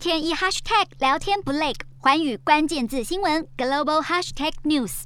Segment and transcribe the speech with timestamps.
[0.00, 5.02] 天一 hashtag 聊天不累，寰宇关键字新闻 global hashtag news。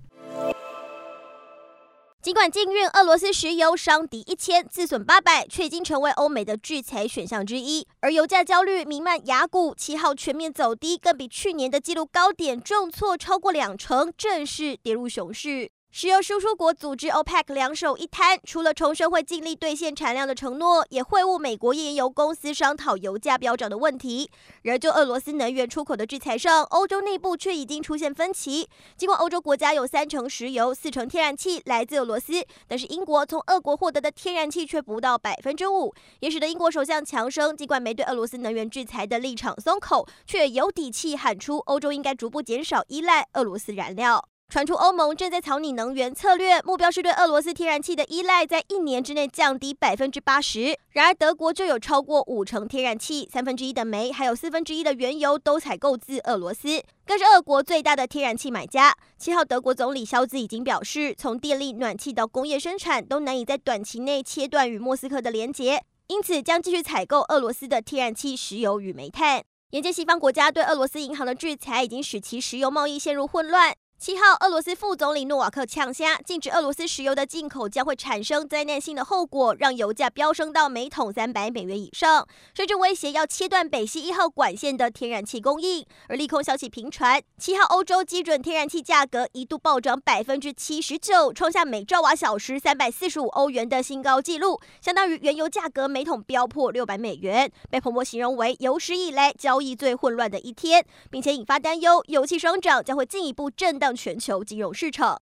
[2.22, 7.84] 尽管禁运俄罗斯石油伤敌一千，自损八百，却已经成为欧美的制裁选项之一。
[8.02, 15.72] 而油价焦虑弥漫雅股，七号全面走低，更比去年的纪录高点重挫超过两成，正式跌入熊市。
[15.96, 24.28] 石油输出国组织 OPEC 两手一摊，除了重申会尽力兑现产量的承诺，也会晤美国页岩油公司商讨油价飙涨的问题。
[24.62, 28.68] 然而，就俄罗斯能源出口的制裁上，欧洲内部却已经出现分歧。
[28.96, 44.28] 尽管欧洲国家有三成石油、四成天然气来自俄罗斯，但是英国从俄国获得的天然气却不到百分之五，也使得英国首相强生尽管没对俄罗斯能源制裁的立场松口，却有底气喊出欧洲应该逐步减少依赖俄罗斯燃料。
[44.54, 50.78] 传出欧盟正在草拟能源策略，目标是对俄罗斯天然气的依赖在一年之内降低百分之八十。
[50.90, 58.96] 然而，德国就有超过五成天然气、三分之一的煤，还有四分之一的原油都采购自俄罗斯，更是俄国最大的天然气买家。
[59.18, 69.42] 七号，德国总理肖兹已经表示，从电力、暖气到工业生产，都难以在短期内切断与莫斯科的连结，因此将继续采购俄罗斯的天然气、石油与煤炭。
[69.70, 73.74] 眼见西方国家对俄罗斯银行的制裁，已经使其石油贸易陷入混乱。
[74.04, 85.86] 七号，俄罗斯副总理诺瓦克呛声，禁止俄罗斯石油的进口将会产生灾难性的后果，让油价飙升到每桶三百美元以上，甚至威胁要切断北溪一号管线的天然气供应。
[86.06, 103.93] 而利空消息频传，七号欧洲基准天然气价格一度暴涨百分之七十九，创下每兆瓦小时三百四十五欧元的新高纪录，相当于原油价格每桶飙破六百美元，被彭博形容为有史以来交易最混乱的一天，并且引发担忧，油气双涨将会进一步震荡。
[103.94, 105.20] 全球金融市场。